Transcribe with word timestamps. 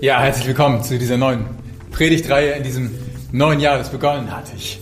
Ja, 0.00 0.20
herzlich 0.20 0.46
willkommen 0.46 0.84
zu 0.84 0.96
dieser 0.96 1.16
neuen 1.16 1.44
Predigtreihe 1.90 2.52
in 2.52 2.62
diesem 2.62 2.90
neuen 3.32 3.58
Jahr, 3.58 3.78
das 3.78 3.90
begonnen 3.90 4.30
hat. 4.30 4.44
Ich 4.56 4.78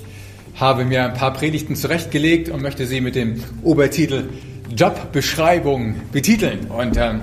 habe 0.56 0.84
mir 0.84 1.04
ein 1.06 1.14
paar 1.14 1.32
Predigten 1.32 1.74
zurechtgelegt 1.74 2.50
und 2.50 2.60
möchte 2.60 2.86
sie 2.86 3.00
mit 3.00 3.14
dem 3.14 3.42
Obertitel 3.62 4.28
Jobbeschreibung 4.76 6.02
betiteln. 6.12 6.66
Und 6.66 6.98
ähm, 6.98 7.22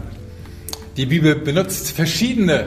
die 0.98 1.06
Bibel 1.06 1.36
benutzt 1.36 1.92
verschiedene 1.92 2.66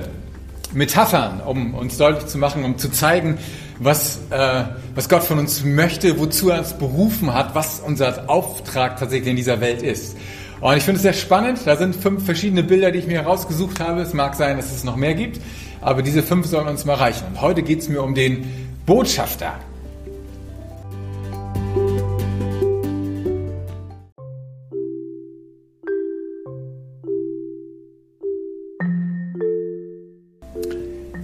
Metaphern, 0.73 1.41
um 1.41 1.75
uns 1.75 1.99
deutlich 1.99 2.27
zu 2.27 2.39
machen, 2.39 2.63
um 2.63 2.79
zu 2.79 2.89
zeigen, 2.89 3.37
was, 3.81 4.21
äh, 4.31 4.63
was 4.95 5.09
Gott 5.09 5.25
von 5.25 5.41
uns 5.41 5.65
möchte, 5.65 6.21
wozu 6.21 6.51
er 6.51 6.61
uns 6.61 6.75
berufen 6.75 7.35
hat, 7.35 7.57
was 7.57 7.81
unser 7.81 8.31
Auftrag 8.31 8.97
tatsächlich 8.97 9.31
in 9.31 9.37
dieser 9.37 9.61
Welt 9.61 9.83
ist. 9.83 10.17
Und 10.61 10.77
ich 10.77 10.85
finde 10.85 10.97
es 10.97 11.03
sehr 11.03 11.13
spannend. 11.13 11.61
Da 11.67 11.77
sind 11.77 11.95
fünf 11.95 12.25
verschiedene 12.25 12.63
Bilder, 12.63 12.91
die 12.91 12.99
ich 12.99 13.07
mir 13.07 13.23
herausgesucht 13.23 13.79
habe. 13.81 14.01
Es 14.01 14.15
mag 14.15 14.35
sein, 14.35 14.57
dass 14.57 14.73
es 14.73 14.85
noch 14.85 14.97
mehr 14.97 15.15
gibt, 15.15 15.41
aber 15.83 16.03
diese 16.03 16.23
fünf 16.23 16.47
sollen 16.47 16.67
uns 16.67 16.85
mal 16.87 16.95
reichen. 16.95 17.27
Und 17.29 17.43
heute 17.43 17.63
geht 17.63 17.81
es 17.81 17.89
mir 17.89 18.03
um 18.03 18.15
den 18.15 18.51
Botschafter. 18.87 19.55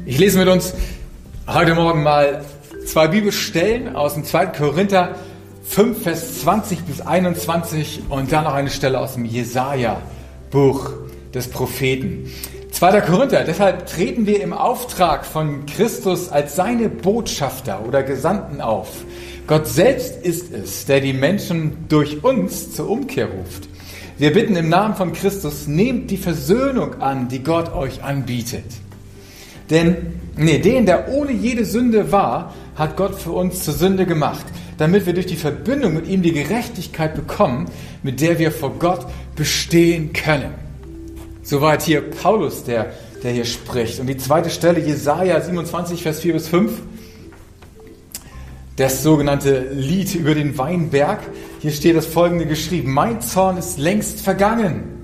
Ich 0.04 0.18
lese 0.18 0.38
mit 0.38 0.48
uns 0.48 0.74
heute 1.46 1.74
Morgen 1.74 2.02
mal 2.02 2.44
zwei 2.84 3.08
Bibelstellen 3.08 3.96
aus 3.96 4.12
dem 4.12 4.24
2. 4.24 4.46
Korinther 4.46 5.16
5, 5.64 6.02
Vers 6.02 6.40
20 6.42 6.84
bis 6.84 7.00
21 7.00 8.02
und 8.08 8.32
dann 8.32 8.44
noch 8.44 8.54
eine 8.54 8.70
Stelle 8.70 8.98
aus 8.98 9.14
dem 9.14 9.24
Jesaja-Buch 9.24 10.90
des 11.32 11.48
Propheten. 11.48 12.30
2. 12.72 13.00
Korinther, 13.02 13.44
deshalb 13.44 13.86
treten 13.86 14.26
wir 14.26 14.42
im 14.42 14.52
Auftrag 14.52 15.24
von 15.24 15.66
Christus 15.66 16.30
als 16.30 16.56
seine 16.56 16.88
Botschafter 16.88 17.86
oder 17.86 18.02
Gesandten 18.02 18.60
auf. 18.60 18.88
Gott 19.46 19.68
selbst 19.68 20.24
ist 20.24 20.52
es, 20.52 20.86
der 20.86 21.00
die 21.00 21.12
Menschen 21.12 21.86
durch 21.88 22.24
uns 22.24 22.72
zur 22.74 22.88
Umkehr 22.88 23.26
ruft. 23.26 23.68
Wir 24.18 24.32
bitten 24.32 24.56
im 24.56 24.68
Namen 24.68 24.94
von 24.94 25.12
Christus, 25.12 25.66
nehmt 25.66 26.10
die 26.10 26.16
Versöhnung 26.16 27.00
an, 27.00 27.28
die 27.28 27.42
Gott 27.42 27.72
euch 27.74 28.02
anbietet. 28.02 28.64
Denn, 29.70 30.20
nee, 30.36 30.58
den, 30.58 30.86
der 30.86 31.08
ohne 31.08 31.32
jede 31.32 31.64
Sünde 31.64 32.12
war, 32.12 32.54
hat 32.74 32.96
Gott 32.96 33.14
für 33.14 33.32
uns 33.32 33.64
zur 33.64 33.74
Sünde 33.74 34.06
gemacht, 34.06 34.44
damit 34.78 35.06
wir 35.06 35.12
durch 35.12 35.26
die 35.26 35.36
Verbindung 35.36 35.94
mit 35.94 36.06
ihm 36.06 36.22
die 36.22 36.32
Gerechtigkeit 36.32 37.14
bekommen, 37.14 37.66
mit 38.02 38.20
der 38.20 38.38
wir 38.38 38.50
vor 38.50 38.74
Gott 38.78 39.06
bestehen 39.36 40.12
können. 40.12 40.54
Soweit 41.42 41.82
hier 41.82 42.02
Paulus, 42.02 42.64
der, 42.64 42.92
der 43.22 43.32
hier 43.32 43.44
spricht. 43.44 44.00
Und 44.00 44.06
die 44.06 44.16
zweite 44.16 44.50
Stelle, 44.50 44.80
Jesaja 44.80 45.40
27, 45.40 46.02
Vers 46.02 46.20
4 46.20 46.32
bis 46.34 46.48
5, 46.48 46.72
das 48.76 49.02
sogenannte 49.02 49.68
Lied 49.72 50.14
über 50.14 50.34
den 50.34 50.56
Weinberg. 50.56 51.20
Hier 51.60 51.72
steht 51.72 51.96
das 51.96 52.06
folgende 52.06 52.46
geschrieben. 52.46 52.92
Mein 52.92 53.20
Zorn 53.20 53.56
ist 53.56 53.78
längst 53.78 54.20
vergangen. 54.20 55.01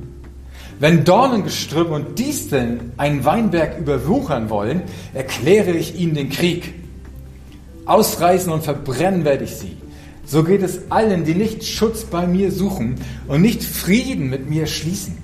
Wenn 0.81 1.05
Dornengestrüpp 1.05 1.91
und 1.91 2.19
Disteln 2.19 2.93
einen 2.97 3.25
Weinberg 3.25 3.79
überwuchern 3.79 4.49
wollen, 4.49 4.83
erkläre 5.13 5.73
ich 5.73 5.99
ihnen 5.99 6.15
den 6.15 6.31
Krieg. 6.31 6.75
Ausreißen 7.85 8.53
und 8.53 8.63
verbrennen 8.63 9.25
werde 9.25 9.45
ich 9.45 9.57
sie. 9.57 9.77
So 10.25 10.45
geht 10.45 10.63
es 10.63 10.91
allen, 10.91 11.25
die 11.25 11.35
nicht 11.35 11.65
Schutz 11.65 12.05
bei 12.05 12.27
mir 12.27 12.53
suchen 12.53 12.97
und 13.27 13.41
nicht 13.41 13.65
Frieden 13.65 14.29
mit 14.31 14.49
mir 14.49 14.67
schließen. 14.67 15.17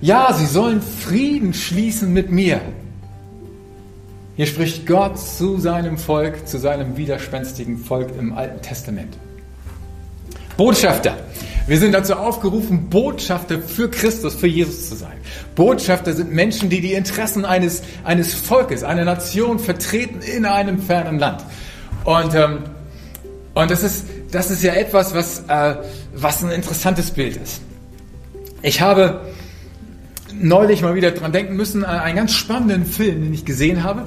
Ja, 0.00 0.34
sie 0.34 0.46
sollen 0.46 0.82
Frieden 0.82 1.54
schließen 1.54 2.12
mit 2.12 2.30
mir. 2.30 2.60
Hier 4.36 4.46
spricht 4.46 4.86
Gott 4.86 5.18
zu 5.18 5.58
seinem 5.58 5.96
Volk, 5.96 6.46
zu 6.48 6.58
seinem 6.58 6.96
widerspenstigen 6.96 7.78
Volk 7.78 8.10
im 8.18 8.32
Alten 8.34 8.60
Testament. 8.60 9.16
Botschafter. 10.56 11.16
Wir 11.66 11.78
sind 11.78 11.92
dazu 11.92 12.14
aufgerufen, 12.14 12.90
Botschafter 12.90 13.58
für 13.58 13.90
Christus, 13.90 14.34
für 14.34 14.46
Jesus 14.46 14.90
zu 14.90 14.96
sein. 14.96 15.16
Botschafter 15.54 16.12
sind 16.12 16.30
Menschen, 16.30 16.68
die 16.68 16.82
die 16.82 16.92
Interessen 16.92 17.46
eines, 17.46 17.82
eines 18.04 18.34
Volkes, 18.34 18.82
einer 18.82 19.04
Nation 19.04 19.58
vertreten 19.58 20.20
in 20.20 20.44
einem 20.44 20.78
fernen 20.78 21.18
Land. 21.18 21.42
Und, 22.04 22.34
ähm, 22.34 22.64
und 23.54 23.70
das, 23.70 23.82
ist, 23.82 24.04
das 24.30 24.50
ist 24.50 24.62
ja 24.62 24.74
etwas, 24.74 25.14
was, 25.14 25.44
äh, 25.48 25.76
was 26.14 26.44
ein 26.44 26.50
interessantes 26.50 27.10
Bild 27.10 27.38
ist. 27.38 27.62
Ich 28.60 28.82
habe 28.82 29.22
neulich 30.40 30.82
mal 30.82 30.94
wieder 30.94 31.10
dran 31.10 31.32
denken 31.32 31.56
müssen 31.56 31.84
an 31.84 31.98
einen 32.00 32.16
ganz 32.16 32.32
spannenden 32.32 32.86
Film, 32.86 33.22
den 33.22 33.34
ich 33.34 33.44
gesehen 33.44 33.82
habe. 33.82 34.04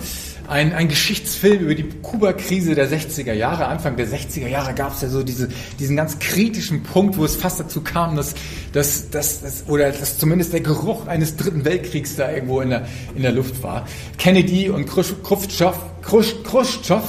Ein, 0.47 0.71
ein 0.71 0.87
Geschichtsfilm 0.87 1.59
über 1.59 1.75
die 1.75 1.83
Kuba-Krise 1.83 2.73
der 2.73 2.89
60er 2.89 3.33
Jahre. 3.33 3.67
Anfang 3.67 3.97
der 3.97 4.07
60er 4.07 4.47
Jahre 4.47 4.73
gab 4.73 4.93
es 4.93 5.01
ja 5.01 5.09
so 5.09 5.21
diese, 5.21 5.49
diesen 5.77 5.97
ganz 5.97 6.19
kritischen 6.19 6.83
Punkt, 6.83 7.17
wo 7.17 7.25
es 7.25 7.35
fast 7.35 7.59
dazu 7.59 7.81
kam, 7.81 8.15
dass, 8.15 8.33
dass, 8.71 9.09
dass, 9.09 9.41
dass, 9.41 9.67
oder 9.67 9.91
dass 9.91 10.17
zumindest 10.17 10.53
der 10.53 10.61
Geruch 10.61 11.07
eines 11.07 11.35
dritten 11.35 11.65
Weltkriegs 11.65 12.15
da 12.15 12.31
irgendwo 12.31 12.61
in 12.61 12.69
der, 12.69 12.87
in 13.15 13.23
der 13.23 13.33
Luft 13.33 13.61
war. 13.61 13.85
Kennedy 14.17 14.69
und 14.69 14.85
Khrushchev, 14.85 15.77
Khrushchev 16.01 17.03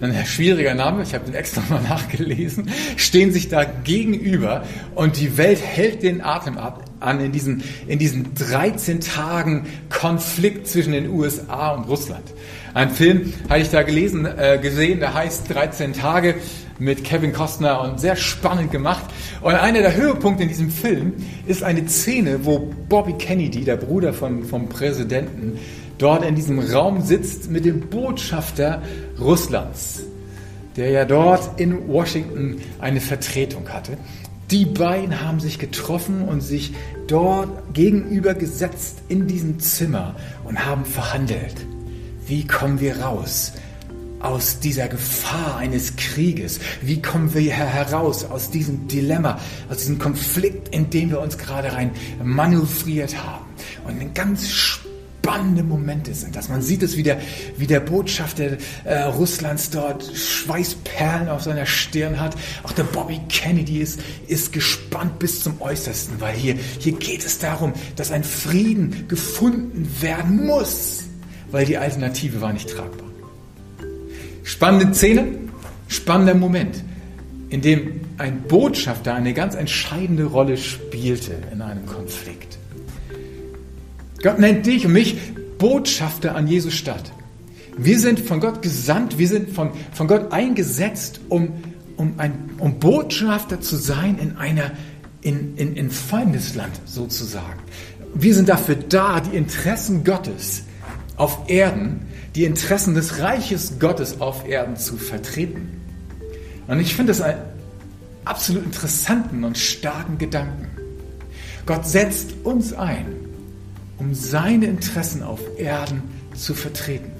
ein 0.00 0.26
schwieriger 0.26 0.74
Name, 0.74 1.02
ich 1.02 1.14
habe 1.14 1.24
den 1.24 1.34
extra 1.34 1.62
mal 1.70 1.82
nachgelesen, 1.88 2.70
stehen 2.96 3.32
sich 3.32 3.48
da 3.48 3.64
gegenüber 3.64 4.64
und 4.94 5.18
die 5.18 5.38
Welt 5.38 5.60
hält 5.62 6.02
den 6.02 6.20
Atem 6.20 6.58
ab 6.58 6.85
an 7.00 7.20
in 7.20 7.32
diesen, 7.32 7.62
in 7.86 7.98
diesen 7.98 8.34
13 8.34 9.00
Tagen 9.00 9.66
Konflikt 9.90 10.66
zwischen 10.68 10.92
den 10.92 11.10
USA 11.10 11.72
und 11.72 11.88
Russland. 11.88 12.24
Ein 12.74 12.90
Film 12.90 13.32
hatte 13.48 13.62
ich 13.62 13.70
da 13.70 13.82
gelesen, 13.82 14.26
äh, 14.26 14.58
gesehen, 14.60 15.00
der 15.00 15.14
heißt 15.14 15.52
13 15.52 15.94
Tage 15.94 16.34
mit 16.78 17.04
Kevin 17.04 17.32
Costner 17.32 17.80
und 17.80 18.00
sehr 18.00 18.16
spannend 18.16 18.70
gemacht. 18.70 19.04
Und 19.40 19.54
einer 19.54 19.80
der 19.80 19.94
Höhepunkte 19.94 20.42
in 20.42 20.48
diesem 20.48 20.70
Film 20.70 21.14
ist 21.46 21.62
eine 21.62 21.88
Szene, 21.88 22.44
wo 22.44 22.70
Bobby 22.88 23.14
Kennedy, 23.14 23.64
der 23.64 23.76
Bruder 23.76 24.12
von, 24.12 24.44
vom 24.44 24.68
Präsidenten, 24.68 25.58
dort 25.98 26.24
in 26.24 26.34
diesem 26.34 26.58
Raum 26.58 27.00
sitzt 27.00 27.50
mit 27.50 27.64
dem 27.64 27.80
Botschafter 27.80 28.82
Russlands, 29.18 30.02
der 30.76 30.90
ja 30.90 31.04
dort 31.04 31.58
in 31.58 31.88
Washington 31.88 32.60
eine 32.78 33.00
Vertretung 33.00 33.68
hatte. 33.68 33.96
Die 34.50 34.64
beiden 34.64 35.22
haben 35.22 35.40
sich 35.40 35.58
getroffen 35.58 36.22
und 36.22 36.40
sich 36.40 36.72
dort 37.08 37.74
gegenüber 37.74 38.34
gesetzt 38.34 38.98
in 39.08 39.26
diesem 39.26 39.58
Zimmer 39.58 40.14
und 40.44 40.64
haben 40.64 40.84
verhandelt. 40.84 41.66
Wie 42.28 42.46
kommen 42.46 42.78
wir 42.78 43.00
raus 43.00 43.52
aus 44.20 44.60
dieser 44.60 44.86
Gefahr 44.86 45.56
eines 45.56 45.96
Krieges? 45.96 46.60
Wie 46.80 47.02
kommen 47.02 47.34
wir 47.34 47.52
heraus 47.52 48.24
aus 48.24 48.50
diesem 48.50 48.86
Dilemma, 48.86 49.40
aus 49.68 49.78
diesem 49.78 49.98
Konflikt, 49.98 50.68
in 50.68 50.90
dem 50.90 51.10
wir 51.10 51.20
uns 51.20 51.38
gerade 51.38 51.72
rein 51.72 51.90
manövriert 52.22 53.20
haben? 53.20 53.44
Und 53.84 54.00
ein 54.00 54.14
ganz 54.14 54.48
spannende 55.26 55.64
Momente 55.64 56.14
sind 56.14 56.36
das. 56.36 56.48
Man 56.48 56.62
sieht 56.62 56.84
es, 56.84 56.96
wie 56.96 57.02
der, 57.02 57.18
wie 57.56 57.66
der 57.66 57.80
Botschafter 57.80 58.58
äh, 58.84 59.02
Russlands 59.02 59.70
dort 59.70 60.04
Schweißperlen 60.04 61.28
auf 61.28 61.42
seiner 61.42 61.66
Stirn 61.66 62.20
hat. 62.20 62.36
Auch 62.62 62.70
der 62.70 62.84
Bobby 62.84 63.20
Kennedy 63.28 63.80
ist, 63.80 63.98
ist 64.28 64.52
gespannt 64.52 65.18
bis 65.18 65.42
zum 65.42 65.60
Äußersten, 65.60 66.20
weil 66.20 66.36
hier, 66.36 66.54
hier 66.78 66.92
geht 66.92 67.26
es 67.26 67.40
darum, 67.40 67.72
dass 67.96 68.12
ein 68.12 68.22
Frieden 68.22 69.08
gefunden 69.08 69.88
werden 70.00 70.46
muss, 70.46 71.02
weil 71.50 71.66
die 71.66 71.76
Alternative 71.76 72.40
war 72.40 72.52
nicht 72.52 72.70
tragbar. 72.70 73.08
Spannende 74.44 74.94
Szene, 74.94 75.26
spannender 75.88 76.34
Moment, 76.34 76.84
in 77.48 77.62
dem 77.62 78.00
ein 78.16 78.42
Botschafter 78.42 79.14
eine 79.14 79.34
ganz 79.34 79.56
entscheidende 79.56 80.26
Rolle 80.26 80.56
spielte 80.56 81.32
in 81.52 81.62
einem 81.62 81.84
Konflikt. 81.84 82.58
Gott 84.26 84.40
nennt 84.40 84.66
dich 84.66 84.84
und 84.84 84.92
mich 84.92 85.16
Botschafter 85.56 86.34
an 86.34 86.48
Jesus 86.48 86.74
Stadt. 86.74 87.12
Wir 87.78 88.00
sind 88.00 88.18
von 88.18 88.40
Gott 88.40 88.60
gesandt, 88.60 89.18
wir 89.18 89.28
sind 89.28 89.50
von, 89.50 89.70
von 89.92 90.08
Gott 90.08 90.32
eingesetzt, 90.32 91.20
um, 91.28 91.52
um, 91.96 92.14
ein, 92.18 92.50
um 92.58 92.80
Botschafter 92.80 93.60
zu 93.60 93.76
sein 93.76 94.18
in 94.18 94.36
einer 94.36 94.72
in, 95.20 95.56
in, 95.56 95.76
in 95.76 95.92
Feindesland 95.92 96.72
sozusagen. 96.86 97.60
Wir 98.14 98.34
sind 98.34 98.48
dafür 98.48 98.74
da, 98.74 99.20
die 99.20 99.36
Interessen 99.36 100.02
Gottes 100.02 100.64
auf 101.16 101.48
Erden, 101.48 102.00
die 102.34 102.46
Interessen 102.46 102.96
des 102.96 103.20
Reiches 103.20 103.78
Gottes 103.78 104.20
auf 104.20 104.48
Erden 104.48 104.74
zu 104.74 104.96
vertreten. 104.96 105.80
Und 106.66 106.80
ich 106.80 106.96
finde 106.96 107.12
das 107.12 107.20
einen 107.20 107.42
absolut 108.24 108.64
interessanten 108.64 109.44
und 109.44 109.56
starken 109.56 110.18
Gedanken. 110.18 110.66
Gott 111.64 111.86
setzt 111.86 112.34
uns 112.42 112.72
ein, 112.72 113.25
um 113.98 114.14
seine 114.14 114.66
Interessen 114.66 115.22
auf 115.22 115.40
Erden 115.58 116.02
zu 116.34 116.54
vertreten. 116.54 117.12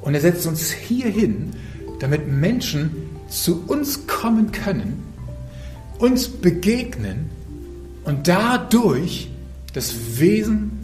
Und 0.00 0.14
er 0.14 0.20
setzt 0.20 0.46
uns 0.46 0.70
hier 0.70 1.08
hin, 1.08 1.50
damit 2.00 2.26
Menschen 2.26 2.90
zu 3.28 3.64
uns 3.66 4.06
kommen 4.06 4.52
können, 4.52 5.02
uns 5.98 6.28
begegnen 6.28 7.30
und 8.04 8.26
dadurch 8.26 9.30
das 9.72 10.18
Wesen 10.18 10.80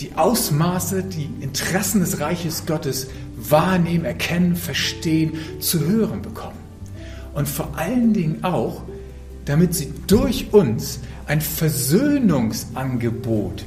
die 0.00 0.14
Ausmaße, 0.14 1.02
die 1.02 1.28
Interessen 1.40 2.00
des 2.00 2.20
Reiches 2.20 2.66
Gottes 2.66 3.08
wahrnehmen, 3.36 4.04
erkennen, 4.04 4.56
verstehen, 4.56 5.32
zu 5.60 5.80
hören 5.80 6.22
bekommen. 6.22 6.58
Und 7.34 7.48
vor 7.48 7.76
allen 7.76 8.12
Dingen 8.12 8.44
auch, 8.44 8.82
damit 9.46 9.74
sie 9.74 9.94
durch 10.06 10.52
uns 10.52 11.00
ein 11.26 11.40
Versöhnungsangebot 11.40 13.64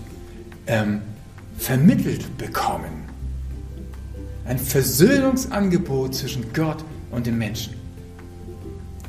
ähm, 0.67 1.01
vermittelt 1.57 2.37
bekommen. 2.37 3.09
Ein 4.45 4.59
Versöhnungsangebot 4.59 6.13
zwischen 6.15 6.53
Gott 6.53 6.85
und 7.11 7.25
dem 7.25 7.37
Menschen. 7.37 7.73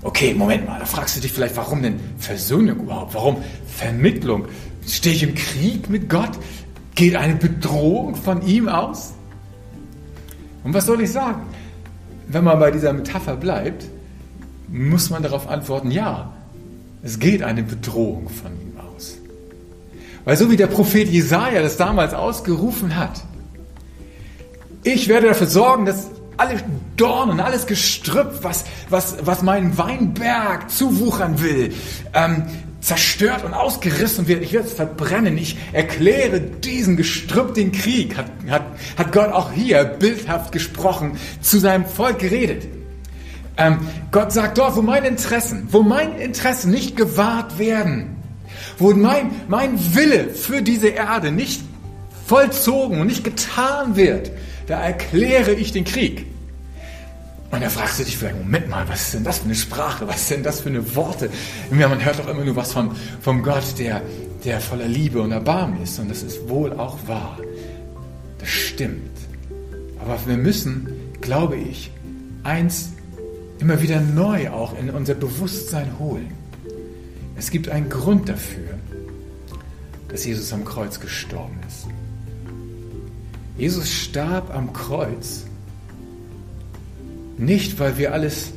Okay, 0.02 0.32
Moment 0.32 0.66
mal, 0.66 0.78
da 0.78 0.86
fragst 0.86 1.16
du 1.16 1.20
dich 1.20 1.32
vielleicht, 1.32 1.56
warum 1.56 1.82
denn 1.82 2.00
Versöhnung 2.18 2.80
überhaupt? 2.80 3.14
Warum 3.14 3.36
Vermittlung? 3.66 4.46
Stehe 4.86 5.14
ich 5.14 5.22
im 5.22 5.34
Krieg 5.34 5.90
mit 5.90 6.08
Gott? 6.08 6.38
Geht 6.94 7.16
eine 7.16 7.36
Bedrohung 7.36 8.14
von 8.14 8.42
ihm 8.46 8.68
aus? 8.68 9.12
Und 10.64 10.74
was 10.74 10.86
soll 10.86 11.02
ich 11.02 11.12
sagen? 11.12 11.42
Wenn 12.28 12.44
man 12.44 12.58
bei 12.58 12.70
dieser 12.70 12.92
Metapher 12.92 13.36
bleibt, 13.36 13.86
muss 14.68 15.10
man 15.10 15.22
darauf 15.22 15.48
antworten, 15.48 15.90
ja, 15.90 16.32
es 17.02 17.18
geht 17.18 17.42
eine 17.42 17.62
Bedrohung 17.62 18.28
von 18.28 18.52
ihm 18.52 18.74
aus. 18.78 19.16
Weil 20.24 20.36
so 20.36 20.50
wie 20.50 20.56
der 20.56 20.66
Prophet 20.66 21.08
Jesaja 21.08 21.62
das 21.62 21.76
damals 21.76 22.14
ausgerufen 22.14 22.96
hat, 22.96 23.22
ich 24.82 25.08
werde 25.08 25.28
dafür 25.28 25.46
sorgen, 25.46 25.86
dass 25.86 26.08
alle 26.36 26.56
Dornen, 26.96 27.40
alles 27.40 27.66
Gestrüpp, 27.66 28.38
was, 28.42 28.64
was, 28.88 29.16
was 29.22 29.42
meinen 29.42 29.76
Weinberg 29.76 30.70
zuwuchern 30.70 31.42
will, 31.42 31.74
ähm, 32.14 32.44
zerstört 32.80 33.44
und 33.44 33.52
ausgerissen 33.52 34.26
wird. 34.26 34.42
Ich 34.42 34.54
werde 34.54 34.66
es 34.66 34.72
verbrennen. 34.72 35.36
Ich 35.36 35.58
erkläre 35.72 36.40
diesen 36.40 36.96
Gestrüpp 36.96 37.54
den 37.54 37.72
Krieg. 37.72 38.16
Hat, 38.16 38.26
hat, 38.48 38.62
hat 38.96 39.12
Gott 39.12 39.32
auch 39.32 39.52
hier 39.52 39.84
bildhaft 39.84 40.50
gesprochen, 40.52 41.18
zu 41.42 41.58
seinem 41.58 41.84
Volk 41.84 42.20
geredet. 42.20 42.79
Ähm, 43.56 43.78
Gott 44.10 44.32
sagt 44.32 44.58
dort, 44.58 44.76
wo 44.76 44.82
meine 44.82 45.08
Interessen, 45.08 45.68
wo 45.70 45.82
meine 45.82 46.22
Interessen 46.22 46.70
nicht 46.70 46.96
gewahrt 46.96 47.58
werden, 47.58 48.16
wo 48.78 48.92
mein, 48.92 49.30
mein 49.48 49.94
Wille 49.94 50.30
für 50.30 50.62
diese 50.62 50.88
Erde 50.88 51.30
nicht 51.30 51.62
vollzogen 52.26 53.00
und 53.00 53.06
nicht 53.08 53.24
getan 53.24 53.96
wird, 53.96 54.30
da 54.66 54.80
erkläre 54.80 55.52
ich 55.52 55.72
den 55.72 55.84
Krieg. 55.84 56.26
Und 57.50 57.62
da 57.62 57.68
fragst 57.68 57.98
du 57.98 58.04
dich 58.04 58.16
vielleicht, 58.16 58.38
Moment 58.38 58.68
mal, 58.68 58.88
was 58.88 59.02
ist 59.02 59.14
denn 59.14 59.24
das 59.24 59.38
für 59.38 59.46
eine 59.46 59.56
Sprache? 59.56 60.06
Was 60.06 60.28
sind 60.28 60.46
das 60.46 60.60
für 60.60 60.68
eine 60.68 60.94
Worte? 60.94 61.28
Ja, 61.76 61.88
man 61.88 62.04
hört 62.04 62.20
doch 62.20 62.28
immer 62.28 62.44
nur 62.44 62.54
was 62.54 62.72
vom, 62.72 62.94
vom 63.20 63.42
Gott, 63.42 63.78
der, 63.78 64.02
der 64.44 64.60
voller 64.60 64.86
Liebe 64.86 65.20
und 65.20 65.32
Erbarmen 65.32 65.82
ist. 65.82 65.98
Und 65.98 66.08
das 66.08 66.22
ist 66.22 66.48
wohl 66.48 66.72
auch 66.72 66.96
wahr. 67.08 67.36
Das 68.38 68.48
stimmt. 68.48 69.10
Aber 69.98 70.16
wir 70.26 70.36
müssen, 70.36 70.88
glaube 71.20 71.56
ich, 71.56 71.90
eins 72.44 72.90
immer 73.60 73.80
wieder 73.82 74.00
neu 74.00 74.50
auch 74.50 74.76
in 74.78 74.90
unser 74.90 75.14
Bewusstsein 75.14 75.98
holen. 75.98 76.32
Es 77.36 77.50
gibt 77.50 77.68
einen 77.68 77.88
Grund 77.88 78.28
dafür, 78.28 78.78
dass 80.08 80.24
Jesus 80.24 80.52
am 80.52 80.64
Kreuz 80.64 80.98
gestorben 80.98 81.58
ist. 81.68 81.86
Jesus 83.56 83.90
starb 83.92 84.54
am 84.54 84.72
Kreuz 84.72 85.44
nicht, 87.36 87.78
weil 87.78 87.98
wir 87.98 88.12
alles 88.12 88.52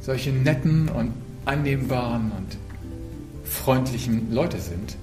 solche 0.00 0.30
netten 0.30 0.88
und 0.88 1.12
annehmbaren 1.44 2.32
und 2.32 2.56
freundlichen 3.44 4.32
Leute 4.32 4.58
sind, 4.58 4.96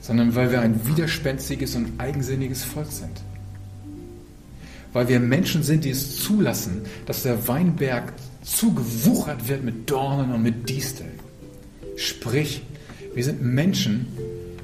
sondern 0.00 0.34
weil 0.34 0.50
wir 0.50 0.60
ein 0.60 0.86
widerspenstiges 0.86 1.74
und 1.76 1.98
eigensinniges 1.98 2.64
Volk 2.64 2.90
sind 2.90 3.22
weil 4.94 5.08
wir 5.08 5.20
Menschen 5.20 5.62
sind, 5.62 5.84
die 5.84 5.90
es 5.90 6.20
zulassen, 6.20 6.82
dass 7.04 7.24
der 7.24 7.46
Weinberg 7.46 8.14
zugewuchert 8.42 9.48
wird 9.48 9.64
mit 9.64 9.90
Dornen 9.90 10.32
und 10.32 10.42
mit 10.42 10.70
Disteln. 10.70 11.10
Sprich, 11.96 12.62
wir 13.14 13.24
sind 13.24 13.42
Menschen, 13.42 14.06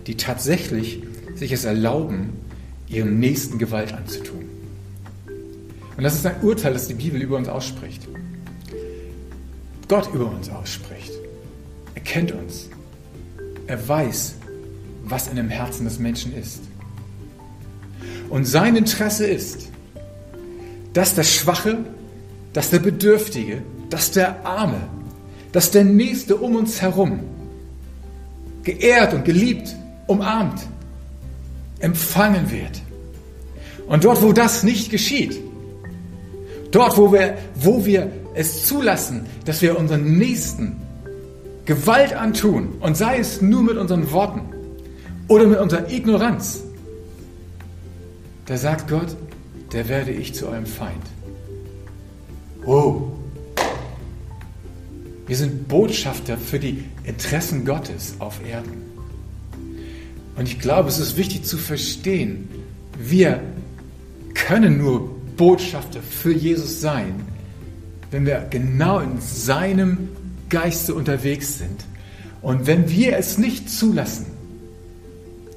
die 0.06 0.16
tatsächlich 0.16 1.02
sich 1.34 1.52
es 1.52 1.64
erlauben, 1.64 2.32
ihrem 2.88 3.18
Nächsten 3.18 3.58
Gewalt 3.58 3.92
anzutun. 3.92 4.44
Und 5.96 6.04
das 6.04 6.14
ist 6.14 6.24
ein 6.24 6.40
Urteil, 6.42 6.72
das 6.72 6.88
die 6.88 6.94
Bibel 6.94 7.20
über 7.20 7.36
uns 7.36 7.48
ausspricht. 7.48 8.08
Gott 9.88 10.12
über 10.14 10.30
uns 10.30 10.48
ausspricht. 10.48 11.12
Er 11.94 12.02
kennt 12.02 12.32
uns. 12.32 12.68
Er 13.66 13.88
weiß, 13.88 14.36
was 15.04 15.26
in 15.26 15.36
dem 15.36 15.48
Herzen 15.48 15.84
des 15.84 15.98
Menschen 15.98 16.32
ist. 16.34 16.60
Und 18.28 18.44
sein 18.44 18.76
Interesse 18.76 19.26
ist, 19.26 19.70
dass 20.92 21.14
der 21.14 21.24
Schwache, 21.24 21.78
dass 22.52 22.70
der 22.70 22.80
Bedürftige, 22.80 23.62
dass 23.90 24.10
der 24.10 24.44
Arme, 24.44 24.80
dass 25.52 25.70
der 25.70 25.84
Nächste 25.84 26.36
um 26.36 26.56
uns 26.56 26.80
herum 26.80 27.20
geehrt 28.62 29.14
und 29.14 29.24
geliebt, 29.24 29.74
umarmt, 30.06 30.60
empfangen 31.80 32.50
wird. 32.50 32.82
Und 33.86 34.04
dort, 34.04 34.22
wo 34.22 34.32
das 34.32 34.62
nicht 34.62 34.90
geschieht, 34.90 35.40
dort, 36.70 36.96
wo 36.96 37.12
wir, 37.12 37.38
wo 37.56 37.84
wir 37.84 38.10
es 38.34 38.66
zulassen, 38.66 39.26
dass 39.44 39.62
wir 39.62 39.78
unseren 39.78 40.18
Nächsten 40.18 40.76
Gewalt 41.64 42.14
antun, 42.14 42.68
und 42.80 42.96
sei 42.96 43.18
es 43.18 43.40
nur 43.40 43.62
mit 43.62 43.76
unseren 43.76 44.10
Worten 44.10 44.42
oder 45.28 45.46
mit 45.46 45.58
unserer 45.58 45.90
Ignoranz, 45.90 46.62
da 48.46 48.56
sagt 48.56 48.88
Gott, 48.88 49.16
der 49.72 49.88
werde 49.88 50.10
ich 50.10 50.34
zu 50.34 50.48
eurem 50.48 50.66
Feind. 50.66 51.02
Oh. 52.66 53.12
Wir 55.26 55.36
sind 55.36 55.68
Botschafter 55.68 56.36
für 56.36 56.58
die 56.58 56.84
Interessen 57.04 57.64
Gottes 57.64 58.14
auf 58.18 58.44
Erden. 58.44 58.82
Und 60.36 60.48
ich 60.48 60.58
glaube, 60.58 60.88
es 60.88 60.98
ist 60.98 61.16
wichtig 61.16 61.44
zu 61.44 61.56
verstehen, 61.56 62.48
wir 62.98 63.40
können 64.34 64.78
nur 64.78 65.16
Botschafter 65.36 66.00
für 66.02 66.32
Jesus 66.32 66.80
sein, 66.80 67.14
wenn 68.10 68.26
wir 68.26 68.46
genau 68.50 68.98
in 68.98 69.20
seinem 69.20 70.08
Geiste 70.48 70.94
unterwegs 70.94 71.58
sind. 71.58 71.84
Und 72.42 72.66
wenn 72.66 72.90
wir 72.90 73.16
es 73.16 73.38
nicht 73.38 73.70
zulassen, 73.70 74.26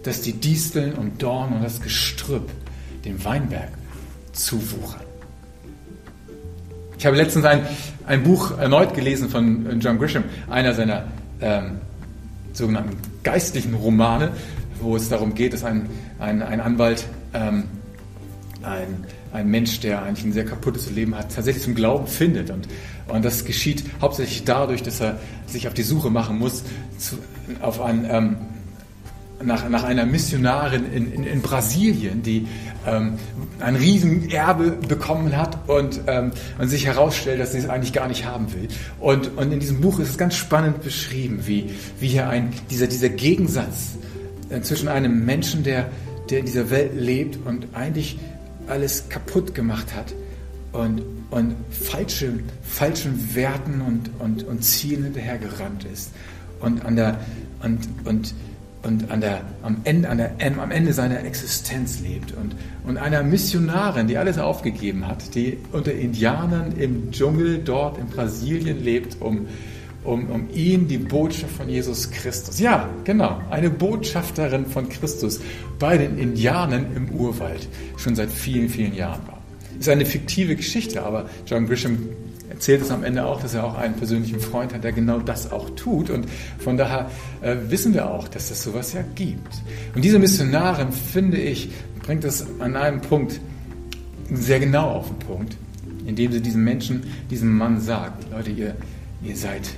dass 0.03 0.21
die 0.21 0.33
Disteln 0.33 0.93
und 0.93 1.21
Dornen 1.23 1.53
und 1.55 1.63
das 1.63 1.81
Gestrüpp 1.81 2.49
den 3.05 3.23
Weinberg 3.23 3.69
zuwuchern. 4.33 5.01
Ich 6.97 7.05
habe 7.05 7.17
letztens 7.17 7.45
ein, 7.45 7.65
ein 8.05 8.23
Buch 8.23 8.57
erneut 8.57 8.93
gelesen 8.93 9.29
von 9.29 9.79
John 9.79 9.97
Grisham, 9.97 10.23
einer 10.49 10.73
seiner 10.73 11.05
ähm, 11.41 11.79
sogenannten 12.53 12.97
geistlichen 13.23 13.73
Romane, 13.73 14.31
wo 14.79 14.95
es 14.95 15.09
darum 15.09 15.33
geht, 15.33 15.53
dass 15.53 15.63
ein, 15.63 15.89
ein, 16.19 16.41
ein 16.41 16.59
Anwalt, 16.59 17.05
ähm, 17.33 17.65
ein, 18.61 19.05
ein 19.33 19.47
Mensch, 19.49 19.79
der 19.79 20.03
eigentlich 20.03 20.25
ein 20.25 20.33
sehr 20.33 20.45
kaputtes 20.45 20.89
Leben 20.91 21.15
hat, 21.15 21.33
tatsächlich 21.33 21.63
zum 21.63 21.75
Glauben 21.75 22.07
findet. 22.07 22.49
Und, 22.49 22.67
und 23.07 23.25
das 23.25 23.45
geschieht 23.45 23.83
hauptsächlich 24.01 24.43
dadurch, 24.45 24.83
dass 24.83 25.01
er 25.01 25.19
sich 25.47 25.67
auf 25.67 25.73
die 25.73 25.83
Suche 25.83 26.09
machen 26.09 26.39
muss 26.39 26.63
zu, 26.97 27.17
auf 27.61 27.81
ein, 27.81 28.05
ähm, 28.09 28.37
nach, 29.41 29.67
nach 29.69 29.83
einer 29.83 30.05
Missionarin 30.05 30.91
in, 30.91 31.11
in, 31.11 31.23
in 31.23 31.41
Brasilien, 31.41 32.21
die 32.23 32.47
ähm, 32.85 33.17
ein 33.59 33.75
Riesenerbe 33.75 34.71
bekommen 34.87 35.35
hat 35.37 35.69
und, 35.69 36.01
ähm, 36.07 36.31
und 36.59 36.67
sich 36.67 36.85
herausstellt, 36.85 37.39
dass 37.39 37.53
sie 37.53 37.59
es 37.59 37.69
eigentlich 37.69 37.93
gar 37.93 38.07
nicht 38.07 38.25
haben 38.25 38.53
will. 38.53 38.67
Und, 38.99 39.37
und 39.37 39.51
in 39.51 39.59
diesem 39.59 39.81
Buch 39.81 39.99
ist 39.99 40.09
es 40.09 40.17
ganz 40.17 40.35
spannend 40.35 40.81
beschrieben, 40.81 41.41
wie, 41.45 41.71
wie 41.99 42.07
hier 42.07 42.29
ein, 42.29 42.53
dieser, 42.69 42.87
dieser 42.87 43.09
Gegensatz 43.09 43.97
äh, 44.49 44.61
zwischen 44.61 44.87
einem 44.87 45.25
Menschen, 45.25 45.63
der, 45.63 45.89
der 46.29 46.39
in 46.39 46.45
dieser 46.45 46.69
Welt 46.69 46.91
lebt 46.95 47.39
und 47.45 47.67
eigentlich 47.73 48.19
alles 48.67 49.09
kaputt 49.09 49.53
gemacht 49.55 49.93
hat 49.93 50.13
und, 50.71 51.01
und 51.31 51.55
falsche, 51.69 52.31
falschen 52.63 53.35
Werten 53.35 53.81
und, 53.81 54.09
und, 54.19 54.43
und 54.43 54.63
Zielen 54.63 55.03
hinterhergerannt 55.03 55.85
ist 55.85 56.11
und 56.59 56.85
an 56.85 56.95
der 56.95 57.19
und, 57.61 57.79
und 58.05 58.33
und 58.83 59.09
an 59.09 59.21
der, 59.21 59.41
am, 59.61 59.77
Ende, 59.85 60.09
an 60.09 60.17
der, 60.17 60.35
am 60.59 60.71
Ende 60.71 60.93
seiner 60.93 61.23
Existenz 61.23 62.01
lebt 62.01 62.33
und, 62.33 62.55
und 62.85 62.97
einer 62.97 63.23
Missionarin, 63.23 64.07
die 64.07 64.17
alles 64.17 64.37
aufgegeben 64.37 65.07
hat, 65.07 65.33
die 65.35 65.57
unter 65.71 65.93
Indianern 65.93 66.73
im 66.77 67.11
Dschungel 67.11 67.59
dort 67.59 67.97
in 67.97 68.07
Brasilien 68.07 68.83
lebt, 68.83 69.21
um, 69.21 69.47
um, 70.03 70.29
um 70.29 70.49
ihn 70.53 70.87
die 70.89 70.97
Botschaft 70.97 71.55
von 71.55 71.69
Jesus 71.69 72.11
Christus, 72.11 72.59
ja, 72.59 72.89
genau, 73.05 73.41
eine 73.49 73.69
Botschafterin 73.69 74.65
von 74.65 74.89
Christus 74.89 75.39
bei 75.79 75.97
den 75.97 76.17
Indianern 76.17 76.87
im 76.95 77.09
Urwald 77.09 77.69
schon 77.97 78.15
seit 78.15 78.31
vielen, 78.31 78.67
vielen 78.67 78.93
Jahren 78.93 79.25
war. 79.27 79.41
Ist 79.79 79.87
eine 79.87 80.05
fiktive 80.05 80.55
Geschichte, 80.55 81.03
aber 81.03 81.29
John 81.45 81.67
Grisham 81.67 81.97
erzählt 82.63 82.81
es 82.81 82.91
am 82.91 83.03
Ende 83.03 83.25
auch, 83.25 83.41
dass 83.41 83.55
er 83.55 83.65
auch 83.65 83.75
einen 83.75 83.95
persönlichen 83.95 84.39
Freund 84.39 84.73
hat, 84.73 84.85
der 84.85 84.93
genau 84.93 85.19
das 85.19 85.51
auch 85.51 85.69
tut. 85.71 86.09
Und 86.09 86.27
von 86.59 86.77
daher 86.77 87.11
äh, 87.41 87.57
wissen 87.67 87.93
wir 87.93 88.09
auch, 88.09 88.29
dass 88.29 88.51
es 88.51 88.63
sowas 88.63 88.93
ja 88.93 89.03
gibt. 89.15 89.53
Und 89.93 90.05
diese 90.05 90.17
Missionarin, 90.17 90.93
finde 90.93 91.35
ich, 91.35 91.71
bringt 92.03 92.23
es 92.23 92.45
an 92.59 92.77
einem 92.77 93.01
Punkt 93.01 93.41
sehr 94.31 94.61
genau 94.61 94.91
auf 94.91 95.09
den 95.09 95.19
Punkt, 95.19 95.57
indem 96.05 96.31
sie 96.31 96.39
diesem 96.39 96.63
Menschen, 96.63 97.03
diesem 97.29 97.57
Mann 97.57 97.81
sagt, 97.81 98.31
Leute, 98.31 98.51
ihr, 98.51 98.75
ihr 99.21 99.35
seid, 99.35 99.69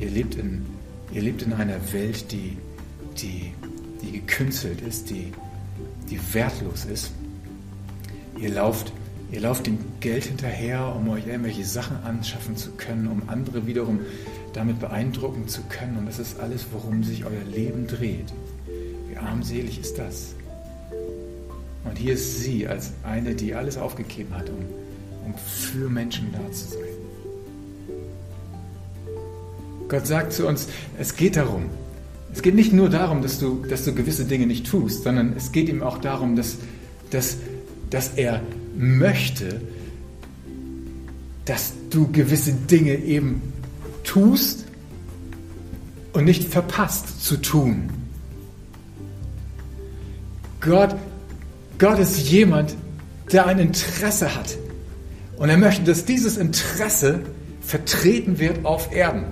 ihr 0.00 0.10
lebt 0.10 0.34
in, 0.34 0.66
ihr 1.12 1.22
lebt 1.22 1.42
in 1.42 1.52
einer 1.52 1.78
Welt, 1.92 2.32
die, 2.32 2.56
die, 3.16 3.52
die 4.02 4.10
gekünstelt 4.10 4.80
ist, 4.80 5.08
die, 5.08 5.32
die 6.10 6.18
wertlos 6.34 6.84
ist. 6.84 7.12
Ihr 8.40 8.50
lauft, 8.50 8.92
ihr 9.34 9.40
lauft 9.40 9.66
dem 9.66 9.78
Geld 9.98 10.24
hinterher, 10.24 10.94
um 10.94 11.08
euch 11.08 11.26
irgendwelche 11.26 11.64
Sachen 11.64 11.96
anschaffen 12.04 12.56
zu 12.56 12.70
können, 12.72 13.08
um 13.08 13.22
andere 13.26 13.66
wiederum 13.66 14.00
damit 14.52 14.78
beeindrucken 14.78 15.48
zu 15.48 15.62
können. 15.68 15.98
Und 15.98 16.06
das 16.06 16.20
ist 16.20 16.38
alles, 16.38 16.66
worum 16.72 17.02
sich 17.02 17.24
euer 17.24 17.42
Leben 17.52 17.88
dreht. 17.88 18.32
Wie 19.08 19.16
armselig 19.16 19.80
ist 19.80 19.98
das? 19.98 20.36
Und 21.84 21.98
hier 21.98 22.14
ist 22.14 22.40
sie 22.40 22.68
als 22.68 22.92
eine, 23.02 23.34
die 23.34 23.54
alles 23.54 23.76
aufgegeben 23.76 24.32
hat, 24.34 24.48
um, 24.50 24.64
um 25.26 25.34
für 25.36 25.90
Menschen 25.90 26.32
da 26.32 26.52
zu 26.52 26.68
sein. 26.68 26.80
Gott 29.88 30.06
sagt 30.06 30.32
zu 30.32 30.46
uns, 30.46 30.68
es 30.96 31.16
geht 31.16 31.36
darum, 31.36 31.64
es 32.32 32.40
geht 32.40 32.54
nicht 32.54 32.72
nur 32.72 32.88
darum, 32.88 33.20
dass 33.20 33.40
du, 33.40 33.64
dass 33.68 33.84
du 33.84 33.94
gewisse 33.94 34.24
Dinge 34.24 34.46
nicht 34.46 34.66
tust, 34.66 35.02
sondern 35.02 35.34
es 35.36 35.50
geht 35.50 35.68
ihm 35.68 35.82
auch 35.82 35.98
darum, 35.98 36.36
dass, 36.36 36.56
dass, 37.10 37.36
dass 37.90 38.14
er 38.14 38.40
möchte, 38.76 39.60
dass 41.44 41.74
du 41.90 42.10
gewisse 42.10 42.52
Dinge 42.52 42.96
eben 42.96 43.42
tust 44.02 44.64
und 46.12 46.24
nicht 46.24 46.44
verpasst 46.44 47.24
zu 47.24 47.36
tun. 47.36 47.90
Gott, 50.60 50.96
Gott 51.78 51.98
ist 51.98 52.18
jemand, 52.30 52.74
der 53.32 53.46
ein 53.46 53.58
Interesse 53.58 54.34
hat. 54.34 54.56
Und 55.36 55.48
er 55.48 55.58
möchte, 55.58 55.82
dass 55.82 56.04
dieses 56.04 56.36
Interesse 56.36 57.20
vertreten 57.60 58.38
wird 58.38 58.64
auf 58.64 58.94
Erden. 58.94 59.24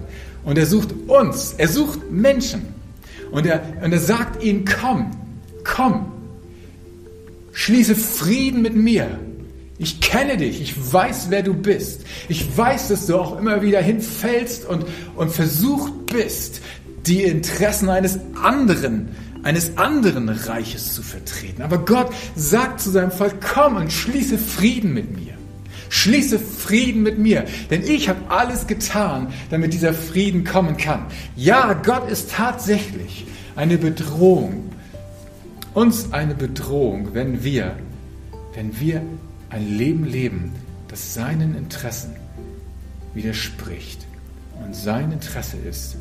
Und 0.45 0.59
er 0.59 0.67
sucht 0.67 0.93
uns, 1.07 1.55
er 1.57 1.69
sucht 1.69 2.11
Menschen. 2.11 2.75
Und 3.31 3.47
er, 3.47 3.63
und 3.83 3.93
er 3.93 4.01
sagt 4.01 4.43
ihnen, 4.43 4.65
komm, 4.65 5.11
komm, 5.65 6.13
schließe 7.53 7.95
Frieden 7.95 8.63
mit 8.63 8.75
mir. 8.75 9.19
Ich 9.79 10.01
kenne 10.01 10.37
dich, 10.37 10.61
ich 10.61 10.93
weiß, 10.93 11.27
wer 11.31 11.43
du 11.43 11.55
bist. 11.55 12.03
Ich 12.29 12.57
weiß, 12.57 12.89
dass 12.89 13.07
du 13.07 13.17
auch 13.17 13.39
immer 13.39 13.63
wieder 13.63 13.81
hinfällst 13.81 14.67
und, 14.67 14.85
und 15.17 15.31
versucht 15.31 16.07
bist, 16.07 16.61
die 17.07 17.23
Interessen 17.23 17.89
eines 17.89 18.21
anderen, 18.43 19.09
eines 19.43 19.77
anderen 19.77 20.29
Reiches 20.29 20.95
zu 20.95 21.03
vertreten. 21.03 21.63
Aber 21.63 21.79
Gott 21.79 22.13
sagt 22.37 22.81
zu 22.81 22.91
seinem 22.91 23.11
Volk, 23.11 23.35
komm 23.41 23.77
und 23.77 23.93
schließe 23.93 24.39
Frieden 24.39 24.93
mit 24.93 25.17
mir. 25.17 25.33
Schließe 25.89 26.39
Frieden 26.39 27.03
mit 27.03 27.19
mir, 27.19 27.45
denn 27.71 27.83
ich 27.83 28.09
habe 28.09 28.31
alles 28.31 28.67
getan, 28.67 29.29
damit 29.51 29.75
dieser 29.75 29.93
Frieden 29.93 30.43
kommen 30.43 30.79
kann. 30.79 31.05
Ja, 31.37 31.75
Gott 31.75 32.09
ist 32.09 32.31
tatsächlich 32.31 33.27
eine 33.57 33.77
Bedrohung. 33.77 34.71
Uns 35.75 36.11
eine 36.13 36.35
Bedrohung, 36.35 37.09
wenn 37.13 37.45
wir, 37.45 37.77
wenn 38.55 38.79
wir 38.81 39.03
ein 39.53 39.77
Leben 39.77 40.05
leben, 40.05 40.53
das 40.89 41.13
seinen 41.15 41.55
Interessen 41.55 42.17
widerspricht. 43.15 44.07
Und 44.65 44.75
sein 44.75 45.13
Interesse 45.13 45.59
ist, 45.59 45.97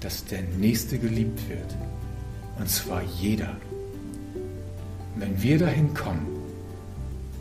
dass 0.00 0.24
der 0.24 0.42
Nächste 0.58 0.98
geliebt 0.98 1.40
wird. 1.48 1.76
Und 2.58 2.68
zwar 2.68 3.02
jeder. 3.02 3.56
Wenn 5.16 5.40
wir 5.42 5.58
dahin 5.58 5.92
kommen, 5.92 6.26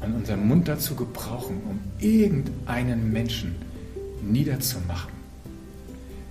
und 0.02 0.16
unseren 0.16 0.48
Mund 0.48 0.68
dazu 0.68 0.96
gebrauchen, 0.96 1.62
um 1.70 1.80
irgendeinen 2.00 3.12
Menschen 3.14 3.56
niederzumachen. 4.24 5.12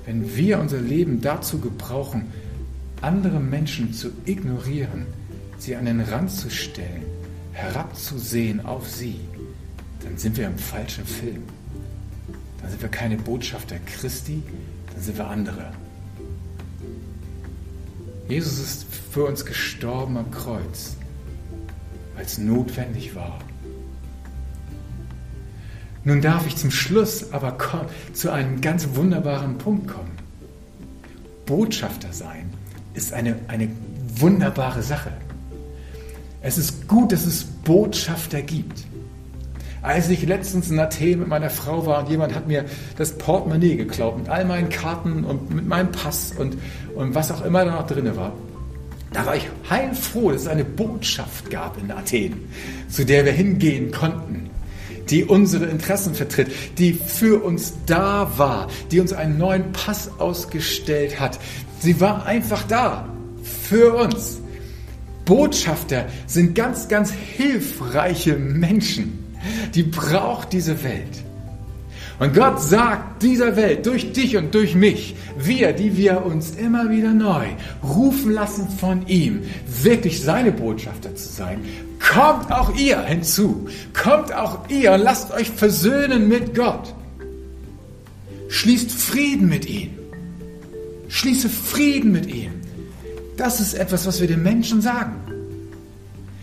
Wenn 0.04 0.36
wir 0.36 0.58
unser 0.58 0.80
Leben 0.80 1.20
dazu 1.20 1.60
gebrauchen, 1.60 2.24
andere 3.00 3.38
Menschen 3.38 3.92
zu 3.92 4.10
ignorieren, 4.24 5.06
sie 5.58 5.76
an 5.76 5.84
den 5.84 6.00
Rand 6.00 6.32
zu 6.32 6.50
stellen, 6.50 7.04
herabzusehen 7.52 8.64
auf 8.64 8.88
sie, 8.88 9.20
dann 10.02 10.16
sind 10.16 10.36
wir 10.36 10.46
im 10.46 10.58
falschen 10.58 11.04
Film. 11.04 11.42
Dann 12.60 12.70
sind 12.70 12.82
wir 12.82 12.88
keine 12.88 13.16
Botschafter 13.16 13.76
Christi, 13.86 14.42
dann 14.92 15.02
sind 15.02 15.18
wir 15.18 15.26
andere. 15.26 15.72
Jesus 18.28 18.58
ist 18.58 18.86
für 19.10 19.24
uns 19.24 19.44
gestorben 19.44 20.16
am 20.16 20.30
Kreuz, 20.30 20.96
weil 22.14 22.24
es 22.24 22.38
notwendig 22.38 23.14
war. 23.14 23.40
Nun 26.04 26.22
darf 26.22 26.46
ich 26.46 26.56
zum 26.56 26.70
Schluss 26.70 27.32
aber 27.32 27.58
zu 28.12 28.30
einem 28.30 28.60
ganz 28.60 28.88
wunderbaren 28.94 29.58
Punkt 29.58 29.88
kommen. 29.88 30.12
Botschafter 31.44 32.12
sein 32.12 32.50
ist 32.94 33.12
eine, 33.12 33.36
eine 33.48 33.68
wunderbare 34.14 34.82
Sache. 34.82 35.12
Es 36.42 36.58
ist 36.58 36.88
gut, 36.88 37.12
dass 37.12 37.26
es 37.26 37.44
Botschafter 37.44 38.42
gibt. 38.42 38.84
Als 39.82 40.08
ich 40.08 40.26
letztens 40.26 40.70
in 40.70 40.78
Athen 40.78 41.20
mit 41.20 41.28
meiner 41.28 41.50
Frau 41.50 41.86
war 41.86 42.00
und 42.00 42.10
jemand 42.10 42.34
hat 42.34 42.46
mir 42.46 42.64
das 42.96 43.16
Portemonnaie 43.16 43.76
geklaut 43.76 44.18
mit 44.18 44.28
all 44.28 44.44
meinen 44.44 44.68
Karten 44.68 45.24
und 45.24 45.54
mit 45.54 45.66
meinem 45.66 45.90
Pass 45.90 46.32
und, 46.36 46.56
und 46.94 47.14
was 47.14 47.30
auch 47.30 47.44
immer 47.44 47.64
da 47.64 47.76
noch 47.76 47.86
drin 47.86 48.14
war, 48.16 48.32
da 49.12 49.26
war 49.26 49.36
ich 49.36 49.48
heilfroh, 49.68 50.32
dass 50.32 50.42
es 50.42 50.48
eine 50.48 50.64
Botschaft 50.64 51.50
gab 51.50 51.78
in 51.80 51.90
Athen, 51.90 52.48
zu 52.88 53.04
der 53.04 53.24
wir 53.24 53.32
hingehen 53.32 53.90
konnten 53.90 54.50
die 55.10 55.24
unsere 55.24 55.66
Interessen 55.66 56.14
vertritt, 56.14 56.52
die 56.78 56.92
für 56.92 57.42
uns 57.42 57.74
da 57.86 58.30
war, 58.36 58.68
die 58.90 59.00
uns 59.00 59.12
einen 59.12 59.38
neuen 59.38 59.72
Pass 59.72 60.10
ausgestellt 60.18 61.18
hat. 61.18 61.38
Sie 61.80 62.00
war 62.00 62.26
einfach 62.26 62.62
da 62.64 63.08
für 63.42 63.94
uns. 63.94 64.39
Botschafter 65.30 66.06
sind 66.26 66.56
ganz, 66.56 66.88
ganz 66.88 67.12
hilfreiche 67.12 68.34
Menschen. 68.34 69.36
Die 69.76 69.84
braucht 69.84 70.52
diese 70.52 70.82
Welt. 70.82 71.22
Und 72.18 72.34
Gott 72.34 72.60
sagt 72.60 73.22
dieser 73.22 73.54
Welt 73.54 73.86
durch 73.86 74.12
dich 74.12 74.36
und 74.36 74.52
durch 74.52 74.74
mich, 74.74 75.14
wir, 75.38 75.72
die 75.72 75.96
wir 75.96 76.26
uns 76.26 76.56
immer 76.56 76.90
wieder 76.90 77.12
neu 77.12 77.46
rufen 77.80 78.32
lassen 78.32 78.68
von 78.68 79.06
ihm, 79.06 79.42
wirklich 79.84 80.20
seine 80.20 80.50
Botschafter 80.50 81.14
zu 81.14 81.28
sein, 81.28 81.60
kommt 82.12 82.50
auch 82.50 82.74
ihr 82.74 83.00
hinzu. 83.00 83.68
Kommt 83.94 84.32
auch 84.32 84.68
ihr 84.68 84.94
und 84.94 85.02
lasst 85.02 85.30
euch 85.30 85.48
versöhnen 85.48 86.26
mit 86.26 86.56
Gott. 86.56 86.92
Schließt 88.48 88.90
Frieden 88.90 89.48
mit 89.48 89.70
ihm. 89.70 89.90
Schließe 91.08 91.48
Frieden 91.48 92.10
mit 92.10 92.26
ihm. 92.26 92.59
Das 93.40 93.58
ist 93.58 93.72
etwas, 93.72 94.04
was 94.04 94.20
wir 94.20 94.28
den 94.28 94.42
Menschen 94.42 94.82
sagen. 94.82 95.14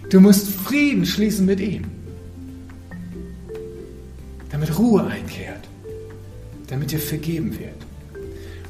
Du 0.09 0.19
musst 0.19 0.49
Frieden 0.49 1.05
schließen 1.05 1.45
mit 1.45 1.59
ihm. 1.59 1.83
Damit 4.49 4.79
Ruhe 4.79 5.05
einkehrt. 5.05 5.63
Damit 6.65 6.91
dir 6.91 6.97
vergeben 6.97 7.51
wird. 7.59 7.85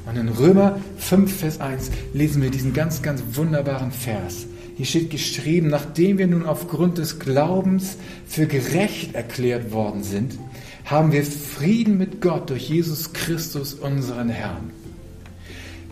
Und 0.04 0.18
in 0.18 0.28
Römer 0.28 0.78
5, 0.98 1.38
Vers 1.38 1.58
1 1.62 1.90
lesen 2.12 2.42
wir 2.42 2.50
diesen 2.50 2.74
ganz, 2.74 3.00
ganz 3.00 3.22
wunderbaren 3.32 3.92
Vers. 3.92 4.44
Hier 4.76 4.84
steht 4.84 5.08
geschrieben, 5.08 5.68
nachdem 5.68 6.18
wir 6.18 6.26
nun 6.26 6.44
aufgrund 6.44 6.98
des 6.98 7.18
Glaubens 7.18 7.96
für 8.26 8.46
gerecht 8.46 9.14
erklärt 9.14 9.72
worden 9.72 10.02
sind, 10.02 10.38
haben 10.84 11.12
wir 11.12 11.24
Frieden 11.24 11.96
mit 11.96 12.20
Gott 12.20 12.50
durch 12.50 12.68
Jesus 12.68 13.14
Christus, 13.14 13.72
unseren 13.72 14.28
Herrn. 14.28 14.70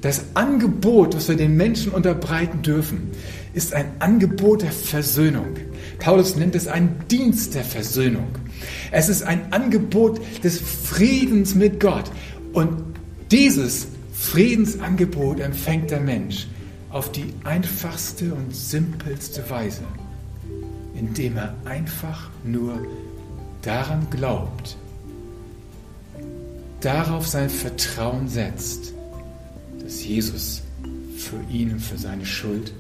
Das 0.07 0.23
Angebot, 0.35 1.17
was 1.17 1.29
wir 1.29 1.35
den 1.35 1.57
Menschen 1.57 1.91
unterbreiten 1.91 2.63
dürfen, 2.63 3.11
ist 3.55 3.75
ein 3.75 3.87
Angebot 3.99 4.63
der 4.63 4.71
Versöhnung. 4.71 5.57
Paulus 5.99 6.37
nennt 6.37 6.55
es 6.55 6.69
einen 6.69 6.95
Dienst 7.11 7.57
der 7.57 7.65
Versöhnung. 7.65 8.29
Es 8.93 9.09
ist 9.09 9.25
ein 9.25 9.53
Angebot 9.53 10.21
des 10.45 10.61
Friedens 10.61 11.57
mit 11.57 11.81
Gott. 11.81 12.05
Und 12.53 12.85
dieses 13.33 13.89
Friedensangebot 14.13 15.41
empfängt 15.41 15.91
der 15.91 15.99
Mensch 15.99 16.47
auf 16.91 17.11
die 17.11 17.35
einfachste 17.43 18.33
und 18.33 18.55
simpelste 18.55 19.51
Weise, 19.51 19.83
indem 20.95 21.37
er 21.37 21.57
einfach 21.65 22.31
nur 22.45 22.79
daran 23.63 24.07
glaubt, 24.11 24.77
darauf 26.81 27.27
sein 27.27 27.51
Vertrauen 27.51 28.29
setzt, 28.29 28.95
dass 29.87 30.05
Jesus 30.05 30.63
für 31.17 31.41
ihn 31.49 31.71
und 31.71 31.81
für 31.81 31.97
seine 31.97 32.27
Schuld 32.27 32.73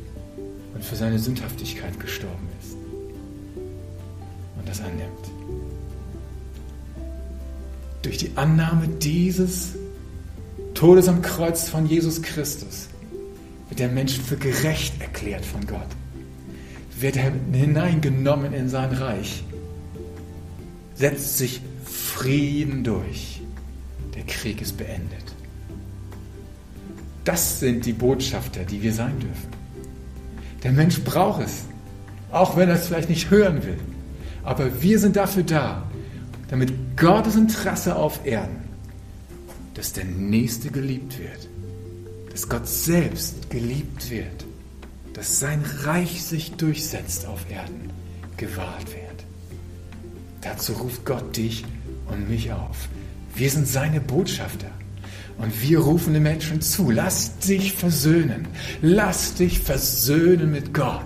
und 0.75 0.85
für 0.85 0.97
seine 0.97 1.21
Sündhaftigkeit 1.21 1.99
gestorben 2.01 2.49
ist 2.61 2.75
und 4.59 4.69
das 4.69 4.81
annimmt. 4.81 5.31
durch 8.03 8.19
die 8.19 8.31
Annahme 8.37 8.89
dieses 8.89 9.75
Todes 10.75 11.09
am 11.09 11.23
Kreuz 11.23 11.69
von 11.69 11.87
Jesus 11.87 12.23
Christus 12.23 12.89
wird 13.69 13.79
der 13.79 13.89
Mensch 13.89 14.19
für 14.19 14.37
gerecht 14.37 15.01
erklärt 15.01 15.45
von 15.45 15.65
Gott. 15.67 15.89
Wird 16.99 17.17
er 17.17 17.33
hineingenommen 17.53 18.53
in 18.53 18.69
sein 18.69 18.93
Reich. 18.93 19.45
Setzt 20.97 21.39
sich 21.39 21.61
Frieden 21.85 22.83
durch. 22.83 23.43
Der 24.15 24.25
Krieg 24.25 24.61
ist 24.61 24.77
beendet. 24.77 25.36
Das 27.27 27.59
sind 27.59 27.85
die 27.85 27.93
Botschafter, 27.93 28.63
die 28.63 28.81
wir 28.81 28.93
sein 28.93 29.19
dürfen. 29.19 29.49
Der 30.63 30.71
Mensch 30.71 31.03
braucht 31.03 31.43
es, 31.43 31.65
auch 32.31 32.57
wenn 32.57 32.69
er 32.69 32.77
es 32.77 32.87
vielleicht 32.87 33.11
nicht 33.11 33.31
hören 33.31 33.65
will. 33.65 33.79
Aber 34.45 34.81
wir 34.81 34.99
sind 35.01 35.17
dafür 35.17 35.43
da, 35.43 35.83
damit 36.49 36.73
Gottes 36.97 37.35
Interesse 37.35 37.97
auf 37.97 38.25
Erden, 38.25 38.61
dass 39.75 39.93
der 39.93 40.05
Nächste 40.05 40.71
geliebt 40.71 41.19
wird, 41.19 41.49
dass 42.31 42.49
Gott 42.49 42.69
selbst 42.69 43.51
geliebt 43.51 44.09
wird, 44.09 44.47
dass 45.13 45.41
sein 45.41 45.65
Reich 45.83 46.23
sich 46.23 46.53
durchsetzt 46.53 47.27
auf 47.27 47.51
Erden, 47.51 47.91
gewahrt 48.37 48.87
wird. 48.87 49.25
Dazu 50.43 50.75
ruft 50.75 51.05
Gott 51.05 51.37
dich 51.37 51.65
und 52.09 52.31
mich 52.31 52.53
auf. 52.53 52.89
Wir 53.35 53.51
sind 53.51 53.67
seine 53.67 54.01
Botschafter. 54.01 54.71
Und 55.39 55.63
wir 55.63 55.81
rufen 55.81 56.15
den 56.15 56.23
Menschen 56.23 56.61
zu, 56.61 56.91
lass 56.91 57.39
dich 57.39 57.75
versöhnen. 57.75 58.49
Lass 58.81 59.35
dich 59.35 59.61
versöhnen 59.61 60.51
mit 60.51 60.73
Gott. 60.73 61.05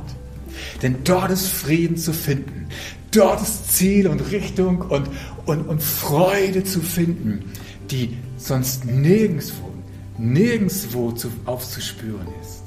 Denn 0.83 0.99
dort 1.05 1.31
ist 1.31 1.49
Frieden 1.49 1.97
zu 1.97 2.13
finden. 2.13 2.69
Dort 3.11 3.43
ist 3.43 3.73
Ziel 3.73 4.07
und 4.07 4.21
Richtung 4.31 4.83
und, 4.83 5.09
und, 5.47 5.63
und 5.63 5.83
Freude 5.83 6.63
zu 6.63 6.81
finden, 6.81 7.51
die 7.91 8.17
sonst 8.37 8.85
nirgendwo, 8.85 9.69
nirgendwo 10.17 11.11
zu, 11.11 11.29
aufzuspüren 11.45 12.29
ist. 12.41 12.61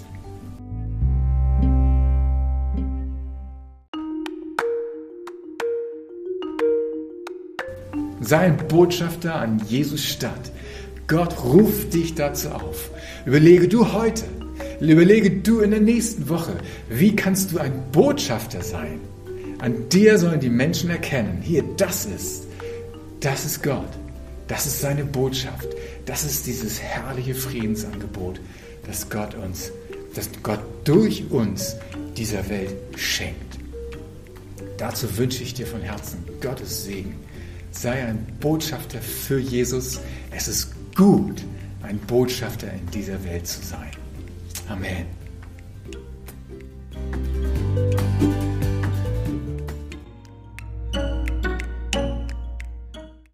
Sei 8.20 8.40
ein 8.40 8.58
Botschafter 8.68 9.36
an 9.36 9.62
Jesus 9.68 10.04
Stadt. 10.04 10.52
Gott 11.14 11.44
ruft 11.44 11.94
dich 11.94 12.16
dazu 12.16 12.50
auf. 12.50 12.90
Überlege 13.28 13.68
du 13.68 13.94
heute, 13.94 14.24
überlege 14.80 15.30
du 15.30 15.60
in 15.60 15.70
der 15.70 15.80
nächsten 15.80 16.28
Woche, 16.28 16.56
wie 16.90 17.16
kannst 17.16 17.52
du 17.52 17.60
ein 17.60 17.92
Botschafter 17.92 18.64
sein? 18.64 19.00
An 19.60 19.90
dir 19.90 20.18
sollen 20.18 20.40
die 20.40 20.50
Menschen 20.50 20.90
erkennen, 20.90 21.40
hier, 21.44 21.64
das 21.78 22.08
ist, 22.08 22.48
das 23.20 23.46
ist 23.46 23.62
Gott. 23.62 23.90
Das 24.48 24.66
ist 24.66 24.82
seine 24.82 25.06
Botschaft. 25.06 25.68
Das 26.08 26.26
ist 26.26 26.48
dieses 26.48 26.82
herrliche 26.82 27.36
Friedensangebot, 27.36 28.42
das 28.88 29.08
Gott 29.08 29.36
uns, 29.36 29.72
das 30.16 30.32
Gott 30.42 30.62
durch 30.84 31.30
uns 31.30 31.76
dieser 32.18 32.50
Welt 32.50 32.74
schenkt. 32.96 33.60
Dazu 34.80 35.16
wünsche 35.16 35.44
ich 35.44 35.54
dir 35.54 35.68
von 35.68 35.82
Herzen 35.82 36.24
Gottes 36.42 36.86
Segen. 36.86 37.14
Sei 37.70 38.04
ein 38.04 38.26
Botschafter 38.40 39.00
für 39.00 39.40
Jesus. 39.40 40.00
Es 40.32 40.48
ist 40.48 40.73
gut, 40.96 41.44
ein 41.82 42.00
Botschafter 42.00 42.72
in 42.72 42.86
dieser 42.92 43.24
Welt 43.24 43.48
zu 43.48 43.62
sein. 43.62 43.92
Amen. 44.70 45.23